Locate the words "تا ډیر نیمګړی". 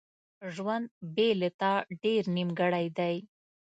1.61-2.87